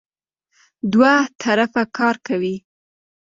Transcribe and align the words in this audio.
دوه 0.93 1.13
طرفه 1.41 1.83
کار 1.97 2.15
کوي. 2.27 2.55